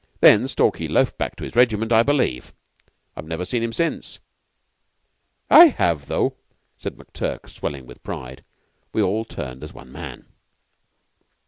Then 0.19 0.47
Stalky 0.47 0.87
loafed 0.87 1.19
back 1.19 1.35
to 1.35 1.43
his 1.43 1.55
regiment, 1.55 1.91
I 1.93 2.01
believe. 2.01 2.53
I've 3.15 3.27
never 3.27 3.45
seen 3.45 3.61
him 3.61 3.71
since." 3.71 4.17
"I 5.47 5.65
have, 5.67 6.07
though," 6.07 6.37
said 6.75 6.95
McTurk, 6.97 7.47
swelling 7.47 7.85
with 7.85 8.01
pride. 8.01 8.43
We 8.93 9.03
all 9.03 9.25
turned 9.25 9.63
as 9.63 9.75
one 9.75 9.91
man. 9.91 10.25